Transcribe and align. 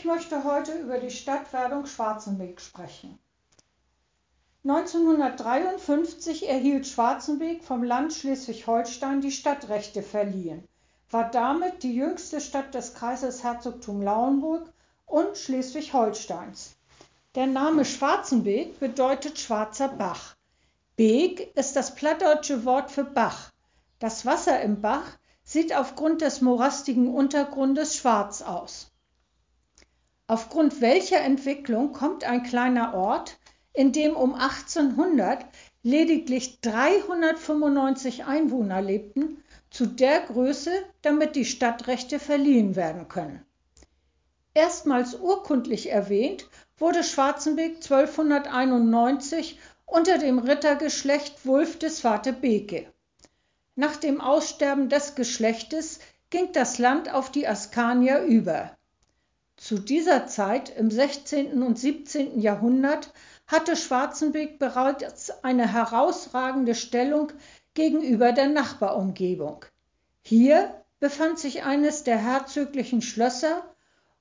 Ich 0.00 0.06
möchte 0.06 0.44
heute 0.44 0.72
über 0.78 0.96
die 0.96 1.10
Stadtwerdung 1.10 1.84
Schwarzenbeek 1.84 2.58
sprechen. 2.62 3.18
1953 4.64 6.48
erhielt 6.48 6.86
Schwarzenbeek 6.86 7.62
vom 7.62 7.82
Land 7.82 8.14
Schleswig-Holstein 8.14 9.20
die 9.20 9.30
Stadtrechte 9.30 10.02
verliehen, 10.02 10.66
war 11.10 11.30
damit 11.30 11.82
die 11.82 11.94
jüngste 11.94 12.40
Stadt 12.40 12.74
des 12.74 12.94
Kreises 12.94 13.44
Herzogtum 13.44 14.00
Lauenburg 14.00 14.72
und 15.04 15.36
Schleswig-Holsteins. 15.36 16.76
Der 17.34 17.46
Name 17.46 17.84
Schwarzenbeek 17.84 18.80
bedeutet 18.80 19.38
schwarzer 19.38 19.88
Bach. 19.88 20.34
Beek 20.96 21.54
ist 21.58 21.76
das 21.76 21.94
plattdeutsche 21.94 22.64
Wort 22.64 22.90
für 22.90 23.04
Bach. 23.04 23.50
Das 23.98 24.24
Wasser 24.24 24.62
im 24.62 24.80
Bach 24.80 25.18
sieht 25.44 25.76
aufgrund 25.76 26.22
des 26.22 26.40
morastigen 26.40 27.12
Untergrundes 27.12 27.96
schwarz 27.96 28.40
aus. 28.40 28.90
Aufgrund 30.30 30.80
welcher 30.80 31.18
Entwicklung 31.18 31.92
kommt 31.92 32.22
ein 32.22 32.44
kleiner 32.44 32.94
Ort, 32.94 33.40
in 33.72 33.90
dem 33.90 34.14
um 34.14 34.32
1800 34.34 35.44
lediglich 35.82 36.60
395 36.60 38.26
Einwohner 38.26 38.80
lebten, 38.80 39.42
zu 39.70 39.86
der 39.86 40.20
Größe, 40.20 40.70
damit 41.02 41.34
die 41.34 41.44
Stadtrechte 41.44 42.20
verliehen 42.20 42.76
werden 42.76 43.08
können. 43.08 43.44
Erstmals 44.54 45.16
urkundlich 45.16 45.90
erwähnt 45.90 46.48
wurde 46.78 47.02
Schwarzenbeek 47.02 47.78
1291 47.78 49.58
unter 49.84 50.16
dem 50.16 50.38
Rittergeschlecht 50.38 51.44
Wulf 51.44 51.76
des 51.76 51.98
Vater 51.98 52.30
Beke. 52.30 52.86
Nach 53.74 53.96
dem 53.96 54.20
Aussterben 54.20 54.88
des 54.90 55.16
Geschlechtes 55.16 55.98
ging 56.30 56.52
das 56.52 56.78
Land 56.78 57.12
auf 57.12 57.32
die 57.32 57.48
Askanier 57.48 58.20
über. 58.20 58.76
Zu 59.60 59.78
dieser 59.78 60.26
Zeit 60.26 60.74
im 60.74 60.90
16. 60.90 61.62
und 61.62 61.78
17. 61.78 62.40
Jahrhundert 62.40 63.12
hatte 63.46 63.76
Schwarzenbeek 63.76 64.58
bereits 64.58 65.44
eine 65.44 65.70
herausragende 65.70 66.74
Stellung 66.74 67.30
gegenüber 67.74 68.32
der 68.32 68.48
Nachbarumgebung. 68.48 69.66
Hier 70.22 70.82
befand 70.98 71.38
sich 71.38 71.62
eines 71.62 72.04
der 72.04 72.16
herzöglichen 72.16 73.02
Schlösser 73.02 73.62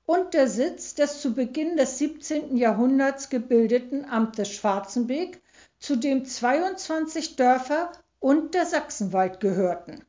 und 0.06 0.34
der 0.34 0.50
Sitz 0.50 0.94
des 0.94 1.22
zu 1.22 1.34
Beginn 1.34 1.78
des 1.78 1.98
17. 2.00 2.58
Jahrhunderts 2.58 3.30
gebildeten 3.30 4.04
Amtes 4.04 4.50
Schwarzenbeek, 4.50 5.42
zu 5.80 5.96
dem 5.96 6.26
22 6.26 7.38
Dörfer 7.38 7.94
und 8.20 8.56
der 8.56 8.66
Sachsenwald 8.66 9.40
gehörten. 9.40 10.04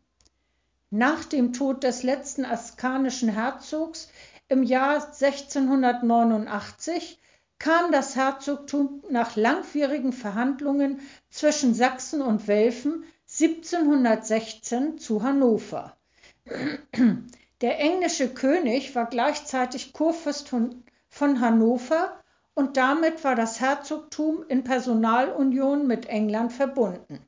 Nach 0.91 1.25
dem 1.25 1.53
Tod 1.53 1.85
des 1.85 2.03
letzten 2.03 2.45
askanischen 2.45 3.29
Herzogs 3.29 4.09
im 4.51 4.65
Jahr 4.65 5.07
1689 5.07 7.19
kam 7.61 7.93
das 7.93 8.17
Herzogtum 8.17 9.05
nach 9.09 9.37
langwierigen 9.37 10.13
Verhandlungen 10.13 11.01
zwischen 11.31 11.73
Sachsen 11.73 12.21
und 12.21 12.49
Welfen 12.49 13.05
1716 13.29 14.99
zu 14.99 15.23
Hannover. 15.23 15.97
Der 17.61 17.79
englische 17.79 18.29
König 18.29 18.97
war 18.97 19.07
gleichzeitig 19.07 19.93
Kurfürst 19.93 20.49
von, 20.49 21.41
Hannover 21.41 22.21
und 22.55 22.77
damit 22.77 23.23
war 23.23 23.37
das 23.37 23.61
Herzogtum 23.61 24.45
in 24.49 24.65
Personalunion 24.65 25.87
mit 25.87 26.07
England 26.07 26.53
verbunden. 26.53 27.25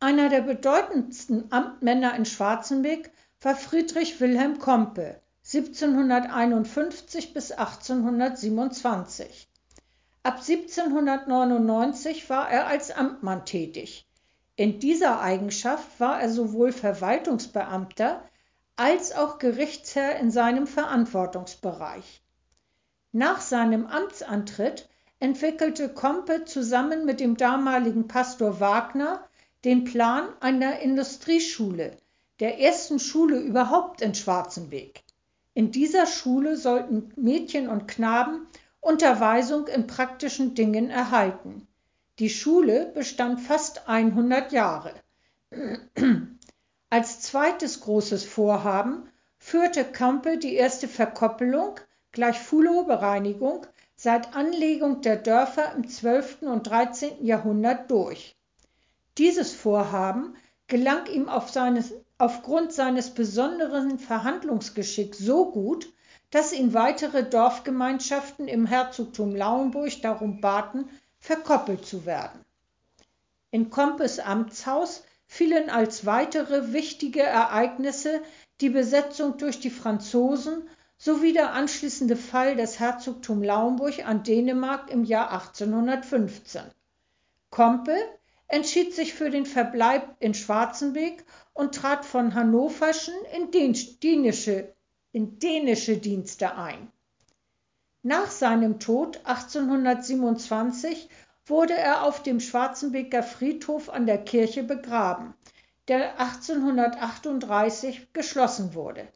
Einer 0.00 0.30
der 0.30 0.42
bedeutendsten 0.42 1.52
Amtmänner 1.52 2.14
in 2.14 2.24
Schwarzenbeck 2.24 3.10
war 3.40 3.54
Friedrich 3.54 4.20
Wilhelm 4.20 4.58
Kompe, 4.58 5.20
1751 5.44 7.32
bis 7.32 7.52
1827. 7.52 9.48
Ab 10.24 10.38
1799 10.40 12.28
war 12.28 12.50
er 12.50 12.66
als 12.66 12.90
Amtmann 12.90 13.46
tätig. 13.46 14.08
In 14.56 14.80
dieser 14.80 15.20
Eigenschaft 15.20 16.00
war 16.00 16.20
er 16.20 16.30
sowohl 16.30 16.72
Verwaltungsbeamter 16.72 18.24
als 18.74 19.12
auch 19.12 19.38
Gerichtsherr 19.38 20.16
in 20.16 20.32
seinem 20.32 20.66
Verantwortungsbereich. 20.66 22.22
Nach 23.12 23.40
seinem 23.40 23.86
Amtsantritt 23.86 24.88
entwickelte 25.20 25.88
Kompe 25.88 26.44
zusammen 26.44 27.04
mit 27.04 27.20
dem 27.20 27.36
damaligen 27.36 28.08
Pastor 28.08 28.58
Wagner 28.58 29.24
den 29.64 29.84
Plan 29.84 30.28
einer 30.40 30.80
Industrieschule, 30.80 31.96
der 32.40 32.60
ersten 32.60 32.98
Schule 32.98 33.38
überhaupt 33.38 34.00
in 34.00 34.14
Schwarzenbeek. 34.14 35.02
In 35.54 35.72
dieser 35.72 36.06
Schule 36.06 36.56
sollten 36.56 37.12
Mädchen 37.16 37.68
und 37.68 37.88
Knaben 37.88 38.46
Unterweisung 38.80 39.66
in 39.66 39.86
praktischen 39.86 40.54
Dingen 40.54 40.88
erhalten. 40.88 41.66
Die 42.18 42.30
Schule 42.30 42.86
bestand 42.94 43.40
fast 43.40 43.88
100 43.88 44.52
Jahre. 44.52 44.94
Als 46.90 47.20
zweites 47.20 47.80
großes 47.80 48.24
Vorhaben 48.24 49.08
führte 49.38 49.84
Campe 49.84 50.38
die 50.38 50.54
erste 50.54 50.88
Verkoppelung 50.88 51.74
gleich 52.12 52.38
Fuhlobereinigung 52.38 53.66
seit 53.94 54.34
Anlegung 54.34 55.00
der 55.02 55.16
Dörfer 55.16 55.72
im 55.74 55.88
12. 55.88 56.42
und 56.42 56.68
13. 56.68 57.24
Jahrhundert 57.24 57.90
durch. 57.90 58.36
Dieses 59.18 59.52
Vorhaben 59.52 60.36
gelang 60.68 61.06
ihm 61.06 61.28
auf 61.28 61.50
seines, 61.50 61.92
aufgrund 62.18 62.72
seines 62.72 63.10
besonderen 63.10 63.98
Verhandlungsgeschicks 63.98 65.18
so 65.18 65.50
gut, 65.50 65.92
dass 66.30 66.52
ihn 66.52 66.74
weitere 66.74 67.22
Dorfgemeinschaften 67.24 68.48
im 68.48 68.66
Herzogtum 68.66 69.34
Lauenburg 69.34 70.02
darum 70.02 70.40
baten, 70.40 70.90
verkoppelt 71.18 71.86
zu 71.86 72.04
werden. 72.04 72.44
In 73.50 73.70
Kompes 73.70 74.18
Amtshaus 74.18 75.04
fielen 75.26 75.70
als 75.70 76.04
weitere 76.04 76.72
wichtige 76.72 77.22
Ereignisse 77.22 78.20
die 78.60 78.68
Besetzung 78.68 79.38
durch 79.38 79.60
die 79.60 79.70
Franzosen 79.70 80.68
sowie 80.98 81.32
der 81.32 81.52
anschließende 81.52 82.16
Fall 82.16 82.56
des 82.56 82.80
Herzogtum 82.80 83.42
Lauenburg 83.42 84.06
an 84.06 84.24
Dänemark 84.24 84.90
im 84.90 85.04
Jahr 85.04 85.30
1815. 85.30 86.62
Kompe 87.50 87.96
entschied 88.48 88.94
sich 88.94 89.14
für 89.14 89.30
den 89.30 89.46
Verbleib 89.46 90.16
in 90.20 90.34
Schwarzenbeek 90.34 91.24
und 91.52 91.74
trat 91.74 92.04
von 92.04 92.34
hannoverschen 92.34 93.14
in 93.36 93.50
dänische, 93.50 94.74
in 95.12 95.38
dänische 95.38 95.98
Dienste 95.98 96.56
ein. 96.56 96.90
Nach 98.02 98.30
seinem 98.30 98.80
Tod 98.80 99.20
1827 99.24 101.08
wurde 101.46 101.74
er 101.74 102.04
auf 102.04 102.22
dem 102.22 102.40
Schwarzenbeker 102.40 103.22
Friedhof 103.22 103.90
an 103.90 104.06
der 104.06 104.18
Kirche 104.18 104.62
begraben, 104.62 105.34
der 105.88 106.18
1838 106.18 108.12
geschlossen 108.12 108.74
wurde. 108.74 109.08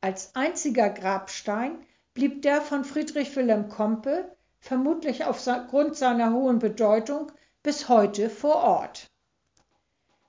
Als 0.00 0.34
einziger 0.36 0.90
Grabstein 0.90 1.78
blieb 2.14 2.42
der 2.42 2.60
von 2.60 2.84
Friedrich 2.84 3.34
Wilhelm 3.34 3.68
Kompe, 3.68 4.36
vermutlich 4.60 5.24
aufgrund 5.24 5.96
seiner 5.96 6.32
hohen 6.32 6.58
Bedeutung, 6.58 7.32
bis 7.62 7.88
heute 7.88 8.30
vor 8.30 8.56
Ort. 8.56 9.10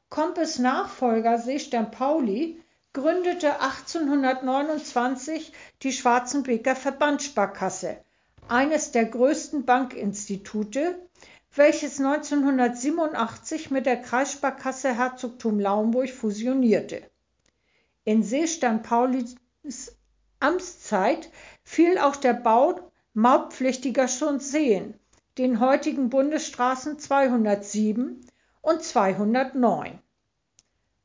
Kompes 0.09 0.57
Nachfolger 0.57 1.37
Seestern 1.37 1.91
Pauli 1.91 2.61
gründete 2.93 3.59
1829 3.61 5.53
die 5.83 5.93
Schwarzenbeker 5.93 6.75
Verbandssparkasse, 6.75 7.97
eines 8.47 8.91
der 8.91 9.05
größten 9.05 9.65
Bankinstitute, 9.65 11.07
welches 11.53 11.99
1987 11.99 13.69
mit 13.69 13.85
der 13.85 14.01
Kreissparkasse 14.01 14.95
Herzogtum 14.95 15.59
Lauenburg 15.59 16.09
fusionierte. 16.09 17.03
In 18.05 18.23
Seestern 18.23 18.81
Paulis 18.81 19.35
Amtszeit 20.39 21.29
fiel 21.63 21.99
auch 21.99 22.15
der 22.15 22.33
Bau 22.33 22.91
mautpflichtiger 23.13 24.07
Schonseen, 24.07 24.99
den 25.39 25.61
heutigen 25.61 26.09
Bundesstraßen 26.09 26.99
207 26.99 28.19
und 28.61 28.83
209. 28.83 29.97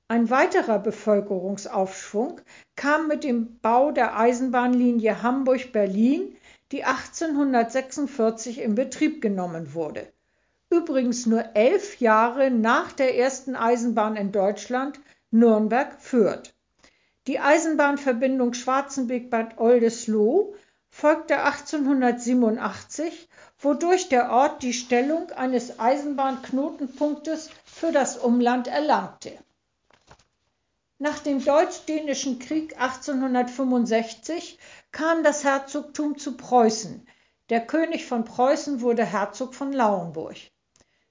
Ein 0.09 0.29
weiterer 0.29 0.81
Bevölkerungsaufschwung 0.81 2.41
kam 2.75 3.07
mit 3.07 3.23
dem 3.23 3.61
Bau 3.61 3.93
der 3.93 4.19
Eisenbahnlinie 4.19 5.23
Hamburg-Berlin, 5.23 6.37
die 6.73 6.83
1846 6.83 8.61
in 8.61 8.75
Betrieb 8.75 9.23
genommen 9.23 9.73
wurde. 9.73 10.13
Übrigens 10.69 11.27
nur 11.27 11.55
elf 11.55 12.01
Jahre 12.01 12.51
nach 12.51 12.91
der 12.91 13.17
ersten 13.17 13.55
Eisenbahn 13.55 14.17
in 14.17 14.33
Deutschland, 14.33 14.99
Nürnberg-Fürth. 15.31 16.53
Die 17.29 17.39
Eisenbahnverbindung 17.39 18.53
Schwarzenbeck-Bad 18.53 19.59
Oldesloe 19.59 20.55
folgte 20.91 21.43
1887, 21.43 23.29
wodurch 23.65 24.11
der 24.11 24.31
Ort 24.31 24.63
die 24.63 24.75
Stellung 24.75 25.31
eines 25.31 25.81
Eisenbahnknotenpunktes 25.81 27.51
für 27.65 27.93
das 27.93 28.19
Umland 28.19 28.69
erlangte 28.69 29.33
Nach 30.99 31.19
dem 31.19 31.43
Deutsch-Dänischen 31.43 32.39
Krieg 32.39 32.79
1865 32.79 34.59
kam 34.93 35.25
das 35.25 35.45
Herzogtum 35.45 36.19
zu 36.19 36.37
Preußen. 36.37 37.09
Der 37.49 37.67
König 37.67 38.07
von 38.07 38.25
Preußen 38.25 38.83
wurde 38.83 39.05
Herzog 39.05 39.55
von 39.55 39.73
Lauenburg. 39.73 40.37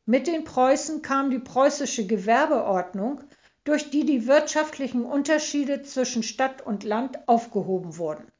Mit 0.05 0.27
den 0.27 0.43
Preußen 0.43 1.01
kam 1.01 1.31
die 1.31 1.39
preußische 1.39 2.05
Gewerbeordnung, 2.05 3.21
durch 3.63 3.89
die 3.89 4.05
die 4.05 4.27
wirtschaftlichen 4.27 5.05
Unterschiede 5.05 5.83
zwischen 5.83 6.21
Stadt 6.21 6.61
und 6.61 6.83
Land 6.83 7.27
aufgehoben 7.27 7.97
wurden. 7.97 8.31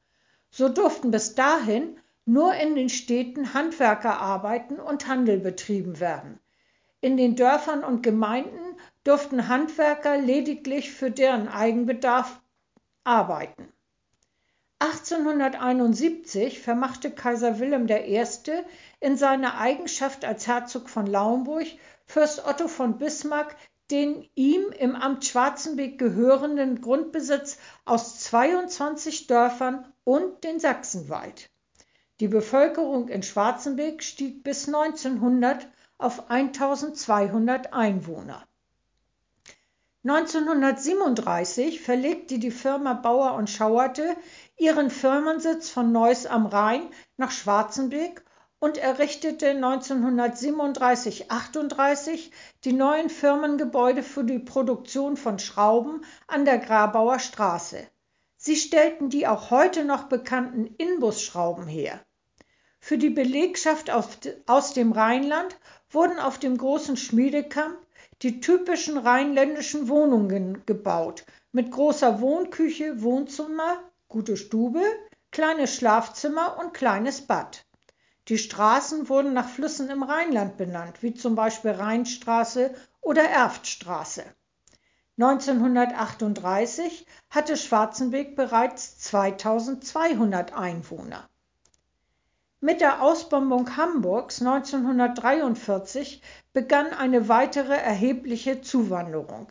So 0.50 0.68
durften 0.68 1.10
bis 1.10 1.34
dahin 1.34 1.98
nur 2.24 2.54
in 2.54 2.74
den 2.74 2.88
Städten 2.88 3.54
Handwerkerarbeiten 3.54 4.78
und 4.78 5.06
Handel 5.08 5.38
betrieben 5.38 6.00
werden. 6.00 6.40
In 7.00 7.16
den 7.16 7.36
Dörfern 7.36 7.84
und 7.84 8.02
Gemeinden 8.02 8.76
durften 9.04 9.48
Handwerker 9.48 10.16
lediglich 10.18 10.92
für 10.92 11.10
deren 11.10 11.48
Eigenbedarf 11.48 12.40
arbeiten. 13.04 13.68
1871 14.78 16.60
vermachte 16.60 17.10
Kaiser 17.10 17.58
Wilhelm 17.58 17.86
I. 17.88 18.24
in 19.00 19.16
seiner 19.16 19.58
Eigenschaft 19.58 20.24
als 20.24 20.46
Herzog 20.46 20.88
von 20.88 21.06
Lauenburg 21.06 21.66
Fürst 22.06 22.46
Otto 22.46 22.68
von 22.68 22.98
Bismarck 22.98 23.56
den 23.90 24.28
ihm 24.34 24.72
im 24.78 24.96
Amt 24.96 25.26
Schwarzenbeck 25.26 25.98
gehörenden 25.98 26.80
Grundbesitz 26.80 27.58
aus 27.84 28.18
22 28.20 29.26
Dörfern 29.26 29.92
und 30.04 30.42
den 30.42 30.58
Sachsenwald. 30.58 31.50
Die 32.20 32.28
Bevölkerung 32.28 33.08
in 33.08 33.24
Schwarzenbeck 33.24 34.02
stieg 34.02 34.44
bis 34.44 34.68
1900 34.68 35.66
auf 35.98 36.30
1200 36.30 37.72
Einwohner. 37.72 38.46
1937 40.06 41.80
verlegte 41.80 42.38
die 42.38 42.50
Firma 42.50 42.92
Bauer 42.92 43.32
und 43.34 43.48
Schauerte 43.48 44.14
ihren 44.58 44.90
Firmensitz 44.90 45.70
von 45.70 45.92
Neuss 45.92 46.26
am 46.26 46.44
Rhein 46.46 46.82
nach 47.16 47.30
Schwarzenbeck 47.30 48.22
und 48.60 48.78
errichtete 48.78 49.52
1937/38 49.52 52.30
die 52.64 52.74
neuen 52.74 53.08
Firmengebäude 53.10 54.02
für 54.02 54.24
die 54.24 54.38
Produktion 54.38 55.16
von 55.16 55.38
Schrauben 55.38 56.04
an 56.26 56.44
der 56.44 56.58
Grabauer 56.58 57.18
Straße. 57.18 57.86
Sie 58.46 58.56
stellten 58.56 59.08
die 59.08 59.26
auch 59.26 59.50
heute 59.50 59.86
noch 59.86 60.02
bekannten 60.02 60.66
Inbusschrauben 60.76 61.66
her. 61.66 62.04
Für 62.78 62.98
die 62.98 63.08
Belegschaft 63.08 63.90
aus 63.90 64.74
dem 64.74 64.92
Rheinland 64.92 65.58
wurden 65.88 66.18
auf 66.18 66.38
dem 66.38 66.58
großen 66.58 66.98
Schmiedekamp 66.98 67.78
die 68.20 68.40
typischen 68.40 68.98
rheinländischen 68.98 69.88
Wohnungen 69.88 70.62
gebaut, 70.66 71.24
mit 71.52 71.70
großer 71.70 72.20
Wohnküche, 72.20 73.00
Wohnzimmer, 73.00 73.82
gute 74.08 74.36
Stube, 74.36 74.82
kleines 75.30 75.74
Schlafzimmer 75.74 76.58
und 76.58 76.74
kleines 76.74 77.22
Bad. 77.22 77.64
Die 78.28 78.36
Straßen 78.36 79.08
wurden 79.08 79.32
nach 79.32 79.48
Flüssen 79.48 79.88
im 79.88 80.02
Rheinland 80.02 80.58
benannt, 80.58 81.02
wie 81.02 81.14
zum 81.14 81.34
Beispiel 81.34 81.70
Rheinstraße 81.70 82.74
oder 83.00 83.24
Erftstraße. 83.24 84.22
1938 85.16 87.06
hatte 87.30 87.56
Schwarzenbeck 87.56 88.34
bereits 88.34 88.98
2200 88.98 90.52
Einwohner. 90.54 91.28
Mit 92.60 92.80
der 92.80 93.00
Ausbombung 93.00 93.76
Hamburgs 93.76 94.40
1943 94.40 96.20
begann 96.52 96.92
eine 96.92 97.28
weitere 97.28 97.74
erhebliche 97.74 98.60
Zuwanderung. 98.60 99.46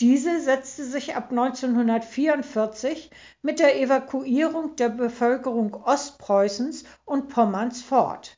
Diese 0.00 0.40
setzte 0.40 0.84
sich 0.84 1.16
ab 1.16 1.30
1944 1.30 3.10
mit 3.40 3.58
der 3.58 3.80
Evakuierung 3.80 4.76
der 4.76 4.90
Bevölkerung 4.90 5.74
Ostpreußens 5.74 6.84
und 7.06 7.28
Pommerns 7.28 7.80
fort. 7.82 8.36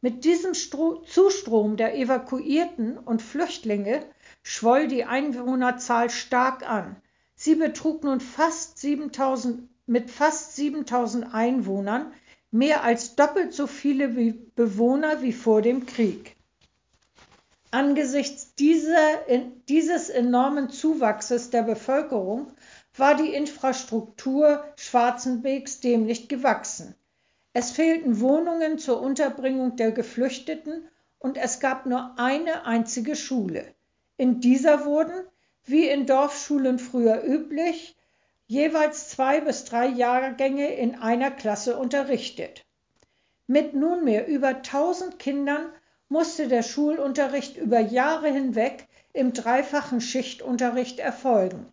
Mit 0.00 0.24
diesem 0.24 0.54
Zustrom 0.54 1.76
der 1.76 1.96
Evakuierten 1.96 2.98
und 2.98 3.22
Flüchtlinge 3.22 4.04
schwoll 4.44 4.86
die 4.86 5.04
Einwohnerzahl 5.04 6.10
stark 6.10 6.68
an. 6.68 6.96
Sie 7.34 7.56
betrug 7.56 8.04
nun 8.04 8.20
fast 8.20 8.78
7000, 8.78 9.68
mit 9.86 10.10
fast 10.10 10.54
7000 10.54 11.34
Einwohnern 11.34 12.12
mehr 12.52 12.84
als 12.84 13.16
doppelt 13.16 13.52
so 13.52 13.66
viele 13.66 14.08
Bewohner 14.54 15.22
wie 15.22 15.32
vor 15.32 15.60
dem 15.60 15.86
Krieg. 15.86 16.36
Angesichts 17.72 18.54
dieser, 18.54 19.18
dieses 19.68 20.08
enormen 20.08 20.70
Zuwachses 20.70 21.50
der 21.50 21.62
Bevölkerung 21.62 22.52
war 22.96 23.16
die 23.16 23.34
Infrastruktur 23.34 24.62
Schwarzenbeeks 24.76 25.80
dem 25.80 26.06
nicht 26.06 26.28
gewachsen. 26.28 26.94
Es 27.52 27.72
fehlten 27.72 28.20
Wohnungen 28.20 28.78
zur 28.78 29.00
Unterbringung 29.00 29.74
der 29.74 29.90
Geflüchteten 29.90 30.88
und 31.18 31.36
es 31.36 31.58
gab 31.58 31.86
nur 31.86 32.16
eine 32.18 32.66
einzige 32.66 33.16
Schule. 33.16 33.73
In 34.16 34.40
dieser 34.40 34.84
wurden, 34.84 35.26
wie 35.64 35.88
in 35.88 36.06
Dorfschulen 36.06 36.78
früher 36.78 37.24
üblich, 37.24 37.96
jeweils 38.46 39.08
zwei 39.08 39.40
bis 39.40 39.64
drei 39.64 39.86
Jahrgänge 39.86 40.74
in 40.74 40.94
einer 40.94 41.30
Klasse 41.30 41.76
unterrichtet. 41.76 42.64
Mit 43.46 43.74
nunmehr 43.74 44.26
über 44.26 44.48
1000 44.48 45.18
Kindern 45.18 45.70
musste 46.08 46.48
der 46.48 46.62
Schulunterricht 46.62 47.56
über 47.56 47.80
Jahre 47.80 48.30
hinweg 48.30 48.86
im 49.12 49.32
dreifachen 49.32 50.00
Schichtunterricht 50.00 50.98
erfolgen. 50.98 51.72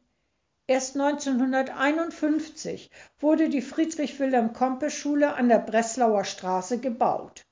Erst 0.67 0.95
1951 0.95 2.89
wurde 3.19 3.49
die 3.49 3.61
Friedrich-Wilhelm-Kompe-Schule 3.61 5.33
an 5.33 5.49
der 5.49 5.59
Breslauer 5.59 6.23
Straße 6.23 6.79
gebaut. 6.79 7.45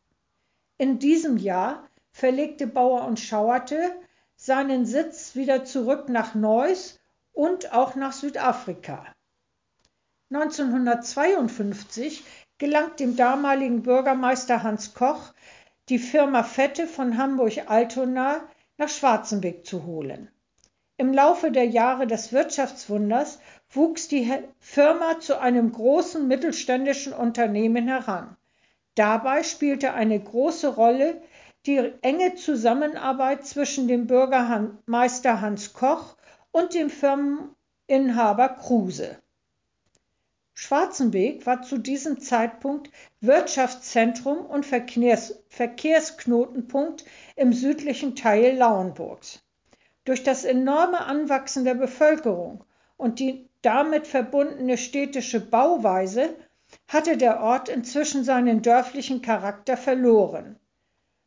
In 0.77 0.99
diesem 0.99 1.37
Jahr 1.37 1.87
verlegte 2.11 2.65
Bauer 2.65 3.05
und 3.05 3.19
Schauerte 3.19 3.91
seinen 4.41 4.85
Sitz 4.85 5.35
wieder 5.35 5.65
zurück 5.65 6.07
nach 6.07 6.33
Neuss 6.33 6.97
und 7.33 7.73
auch 7.73 7.95
nach 7.95 8.13
Südafrika. 8.13 9.05
1952 10.31 12.23
gelang 12.57 12.95
dem 12.95 13.17
damaligen 13.17 13.83
Bürgermeister 13.83 14.63
Hans 14.63 14.93
Koch 14.93 15.33
die 15.89 15.99
Firma 15.99 16.43
Fette 16.43 16.87
von 16.87 17.17
Hamburg-Altona 17.17 18.47
nach 18.77 18.87
Schwarzenbeck 18.87 19.65
zu 19.65 19.85
holen. 19.85 20.31
Im 20.95 21.13
Laufe 21.13 21.51
der 21.51 21.65
Jahre 21.65 22.07
des 22.07 22.31
Wirtschaftswunders 22.31 23.39
wuchs 23.69 24.07
die 24.07 24.31
Firma 24.61 25.19
zu 25.19 25.37
einem 25.37 25.73
großen 25.73 26.25
mittelständischen 26.25 27.11
Unternehmen 27.11 27.89
heran. 27.89 28.37
Dabei 28.95 29.43
spielte 29.43 29.93
eine 29.93 30.17
große 30.17 30.75
Rolle 30.75 31.21
die 31.65 31.93
enge 32.01 32.35
Zusammenarbeit 32.35 33.45
zwischen 33.45 33.87
dem 33.87 34.07
Bürgermeister 34.07 35.41
Hans 35.41 35.73
Koch 35.73 36.15
und 36.51 36.73
dem 36.73 36.89
Firmeninhaber 36.89 38.49
Kruse. 38.49 39.17
Schwarzenbeek 40.53 41.45
war 41.45 41.61
zu 41.61 41.77
diesem 41.77 42.19
Zeitpunkt 42.19 42.91
Wirtschaftszentrum 43.21 44.45
und 44.45 44.65
Verkehrs 44.65 45.41
Verkehrsknotenpunkt 45.47 47.05
im 47.35 47.53
südlichen 47.53 48.15
Teil 48.15 48.57
Lauenburgs. 48.57 49.41
Durch 50.03 50.23
das 50.23 50.43
enorme 50.43 51.05
Anwachsen 51.05 51.63
der 51.63 51.75
Bevölkerung 51.75 52.65
und 52.97 53.19
die 53.19 53.47
damit 53.61 54.07
verbundene 54.07 54.77
städtische 54.77 55.39
Bauweise 55.39 56.35
hatte 56.87 57.15
der 57.15 57.41
Ort 57.41 57.69
inzwischen 57.69 58.23
seinen 58.23 58.61
dörflichen 58.61 59.21
Charakter 59.21 59.77
verloren. 59.77 60.57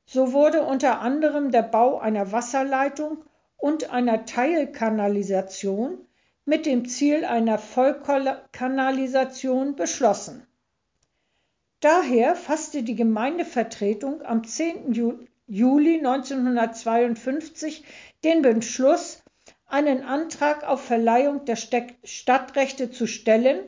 So 0.04 0.32
wurde 0.32 0.62
unter 0.62 1.00
anderem 1.00 1.50
der 1.50 1.62
Bau 1.62 1.98
einer 1.98 2.32
Wasserleitung 2.32 3.24
und 3.56 3.90
einer 3.90 4.24
Teilkanalisation 4.24 6.06
mit 6.44 6.66
dem 6.66 6.88
Ziel 6.88 7.24
einer 7.24 7.58
Vollkanalisation 7.58 9.76
beschlossen. 9.76 10.46
Daher 11.80 12.36
fasste 12.36 12.82
die 12.82 12.94
Gemeindevertretung 12.94 14.22
am 14.22 14.44
10. 14.44 15.28
Juli 15.46 15.98
1952 15.98 17.84
den 18.24 18.42
Beschluss, 18.42 19.22
einen 19.66 20.02
Antrag 20.02 20.64
auf 20.64 20.84
Verleihung 20.84 21.44
der 21.44 21.56
Stadtrechte 21.56 22.90
zu 22.90 23.06
stellen, 23.06 23.60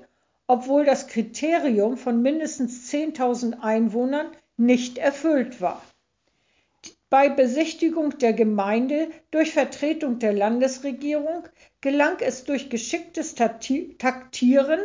obwohl 0.46 0.84
das 0.84 1.06
Kriterium 1.06 1.96
von 1.96 2.22
mindestens 2.22 2.92
10.000 2.92 3.60
Einwohnern 3.60 4.26
nicht 4.56 4.98
erfüllt 4.98 5.60
war. 5.60 5.82
Bei 7.14 7.28
Besichtigung 7.28 8.18
der 8.18 8.32
Gemeinde 8.32 9.08
durch 9.30 9.52
Vertretung 9.52 10.18
der 10.18 10.32
Landesregierung 10.32 11.44
gelang 11.80 12.16
es 12.18 12.42
durch 12.42 12.70
geschicktes 12.70 13.36
Taktieren, 13.36 14.80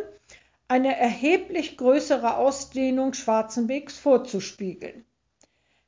eine 0.68 0.96
erheblich 0.96 1.76
größere 1.76 2.36
Ausdehnung 2.36 3.14
Schwarzenbeeks 3.14 3.98
vorzuspiegeln. 3.98 5.04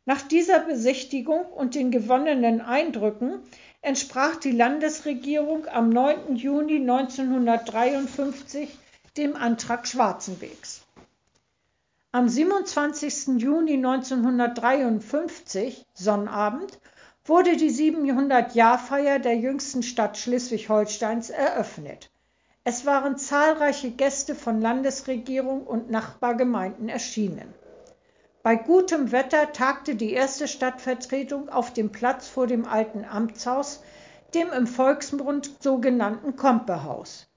Nach 0.05 0.21
dieser 0.21 0.59
Besichtigung 0.59 1.45
und 1.45 1.77
den 1.77 1.93
gewonnenen 1.93 2.61
Eindrücken 2.61 3.39
entsprach 3.81 4.35
die 4.35 4.51
Landesregierung 4.51 5.69
am 5.69 5.91
9. 5.91 6.35
Juni 6.35 6.79
1953 6.79 8.69
dem 9.17 9.37
Antrag 9.37 9.87
Schwarzenbegs. 9.87 10.82
Am 12.15 12.29
27. 12.29 13.39
Juni 13.39 13.77
1953, 13.77 15.87
Sonnabend, 15.95 16.79
wurde 17.25 17.57
die 17.57 17.71
700-Jahr-Feier 17.71 19.19
der 19.19 19.39
jüngsten 19.39 19.83
Stadt 19.83 20.19
Schleswig-Holsteins 20.19 21.31
eröffnet. 21.31 22.11
Es 22.65 22.85
waren 22.85 23.17
zahlreiche 23.17 23.93
Gäste 23.93 24.35
von 24.35 24.61
Landesregierung 24.61 25.67
und 25.67 25.91
Nachbargemeinden 25.91 26.91
erschienen. 26.91 27.55
Bei 28.43 28.57
gutem 28.57 29.11
Wetter 29.11 29.53
tagte 29.53 29.95
die 29.95 30.13
erste 30.13 30.49
Stadtvertretung 30.49 31.49
auf 31.49 31.73
dem 31.73 31.93
Platz 31.93 32.29
vor 32.29 32.47
dem 32.47 32.67
alten 32.67 33.07
Amtshaus, 33.07 33.83
dem 34.35 34.53
im 34.53 34.67
Volksmund 34.67 35.63
sogenannten 35.63 36.37
Kompehaus. 36.37 37.32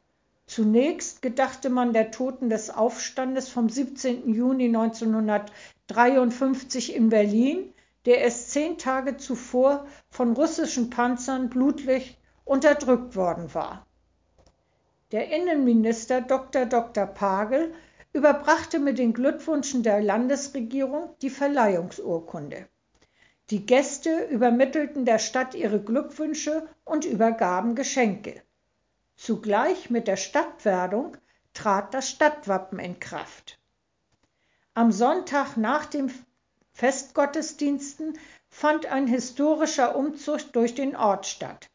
Zunächst 0.47 1.23
gedachte 1.23 1.69
man 1.69 1.91
der 1.91 2.11
Toten 2.11 2.49
des 2.49 2.69
Aufstandes 2.69 3.49
vom 3.49 3.67
17. 3.67 4.31
Juni 4.33 4.65
1953 4.65 6.95
in 6.95 7.09
Berlin, 7.09 7.73
der 8.05 8.19
erst 8.19 8.51
zehn 8.51 8.77
Tage 8.77 9.17
zuvor 9.17 9.87
von 10.09 10.33
russischen 10.33 10.91
Panzern 10.91 11.49
blutlich 11.49 12.19
unterdrückt 12.43 13.15
worden 13.15 13.55
war. 13.55 13.87
Der 15.11 15.31
Innenminister 15.31 16.21
Dr. 16.21 16.65
Dr. 16.65 17.07
Pagel 17.07 17.73
überbrachte 18.13 18.77
mit 18.79 18.99
den 18.99 19.13
Glückwünschen 19.13 19.83
der 19.83 20.01
Landesregierung 20.01 21.09
die 21.21 21.29
Verleihungsurkunde. 21.29 22.67
Die 23.49 23.65
Gäste 23.65 24.27
übermittelten 24.31 25.05
der 25.05 25.19
Stadt 25.19 25.53
ihre 25.53 25.81
Glückwünsche 25.81 26.67
und 26.83 27.05
übergaben 27.05 27.75
Geschenke. 27.75 28.41
Zugleich 29.15 29.89
mit 29.89 30.07
der 30.07 30.17
Stadtwerdung 30.17 31.17
trat 31.53 31.93
das 31.93 32.09
Stadtwappen 32.09 32.79
in 32.79 32.99
Kraft. 32.99 33.57
Am 34.73 34.91
Sonntag 34.91 35.55
nach 35.55 35.85
den 35.85 36.13
Festgottesdiensten 36.73 38.19
fand 38.49 38.87
ein 38.87 39.07
historischer 39.07 39.95
Umzug 39.95 40.51
durch 40.51 40.75
den 40.75 40.95
Ort 40.95 41.25
statt. 41.25 41.69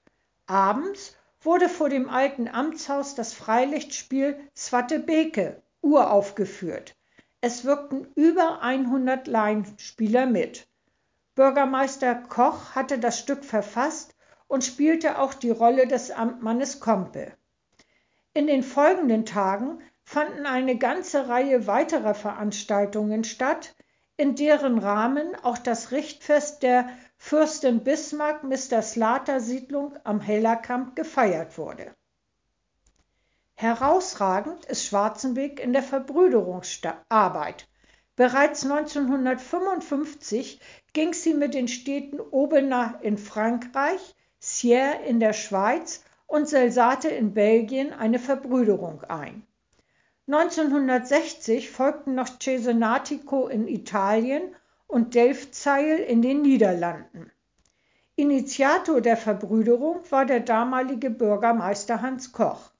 Abends 0.46 1.16
wurde 1.40 1.70
vor 1.70 1.88
dem 1.88 2.10
alten 2.10 2.46
Amtshaus 2.46 3.14
das 3.14 3.32
Freilichtspiel 3.32 4.38
Zwatte 4.52 4.98
Beke 4.98 5.62
uraufgeführt. 5.80 6.94
Es 7.40 7.64
wirkten 7.64 8.06
über 8.14 8.60
100 8.60 9.26
Laienspieler 9.26 10.26
mit. 10.26 10.68
Bürgermeister 11.34 12.14
Koch 12.14 12.74
hatte 12.74 12.98
das 12.98 13.18
Stück 13.18 13.46
verfasst 13.46 14.14
und 14.50 14.64
spielte 14.64 15.20
auch 15.20 15.32
die 15.32 15.50
Rolle 15.50 15.86
des 15.86 16.10
Amtmannes 16.10 16.80
Kompe. 16.80 17.32
In 18.34 18.48
den 18.48 18.64
folgenden 18.64 19.24
Tagen 19.24 19.78
fanden 20.02 20.44
eine 20.44 20.76
ganze 20.76 21.28
Reihe 21.28 21.68
weiterer 21.68 22.14
Veranstaltungen 22.14 23.22
statt, 23.22 23.76
in 24.16 24.34
deren 24.34 24.78
Rahmen 24.78 25.36
auch 25.36 25.56
das 25.56 25.92
Richtfest 25.92 26.64
der 26.64 26.88
Fürstin 27.16 27.84
Bismarck 27.84 28.42
Mr. 28.42 28.82
Slater 28.82 29.38
Siedlung 29.38 29.96
am 30.02 30.20
Hellerkamp 30.20 30.96
gefeiert 30.96 31.56
wurde. 31.56 31.94
Herausragend 33.54 34.64
ist 34.64 34.84
Schwarzenbeck 34.84 35.60
in 35.60 35.72
der 35.72 35.84
Verbrüderungsarbeit. 35.84 37.68
Bereits 38.16 38.64
1955 38.64 40.60
ging 40.92 41.12
sie 41.12 41.34
mit 41.34 41.54
den 41.54 41.68
Städten 41.68 42.18
Aubenas 42.20 42.94
in 43.02 43.16
Frankreich, 43.16 44.16
Sierre 44.42 45.02
in 45.06 45.20
der 45.20 45.34
Schweiz 45.34 46.02
und 46.26 46.48
Selsate 46.48 47.08
in 47.08 47.34
Belgien 47.34 47.92
eine 47.92 48.18
Verbrüderung 48.18 49.04
ein. 49.04 49.46
1960 50.28 51.70
folgten 51.70 52.14
noch 52.14 52.38
Cesenatico 52.40 53.48
in 53.48 53.68
Italien 53.68 54.56
und 54.86 55.14
Delfzijl 55.14 55.98
in 55.98 56.22
den 56.22 56.40
Niederlanden. 56.40 57.30
Initiator 58.16 59.02
der 59.02 59.18
Verbrüderung 59.18 60.00
war 60.10 60.24
der 60.24 60.40
damalige 60.40 61.10
Bürgermeister 61.10 62.00
Hans 62.00 62.32
Koch. 62.32 62.70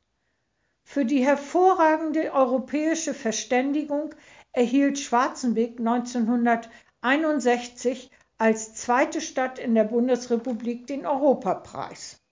Für 0.83 1.05
die 1.05 1.25
hervorragende 1.25 2.33
europäische 2.33 3.15
Verständigung 3.15 4.15
erhielt 4.53 4.99
Schwarzenbeck 4.99 5.79
1961 5.79 8.11
als 8.41 8.73
zweite 8.73 9.21
Stadt 9.21 9.59
in 9.59 9.75
der 9.75 9.85
Bundesrepublik 9.85 10.87
den 10.87 11.05
Europapreis. 11.05 12.23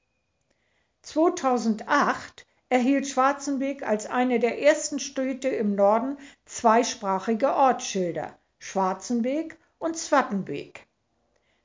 2008 1.02 2.46
erhielt 2.70 3.06
Schwarzenbeck 3.06 3.86
als 3.86 4.06
eine 4.06 4.38
der 4.38 4.62
ersten 4.62 5.00
Städte 5.00 5.48
im 5.48 5.74
Norden 5.74 6.16
zweisprachige 6.46 7.52
Ortsschilder 7.52 8.38
Schwarzenbeck 8.58 9.58
und 9.78 9.98
Zwattenbeek. 9.98 10.86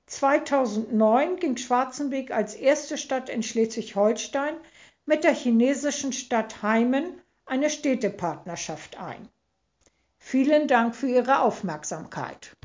2009 0.07 1.38
ging 1.38 1.55
Schwarzenbeek 1.55 2.31
als 2.31 2.53
erste 2.53 2.97
Stadt 2.97 3.29
in 3.29 3.43
Schleswig-Holstein 3.43 4.55
mit 5.05 5.23
der 5.23 5.33
chinesischen 5.33 6.12
Stadt 6.12 6.62
Heimen 6.62 7.21
eine 7.45 7.69
Städtepartnerschaft 7.69 9.00
ein. 9.00 9.29
Vielen 10.17 10.67
Dank 10.67 10.97
für 10.97 11.07
Ihre 11.07 11.39
Aufmerksamkeit. 11.39 12.57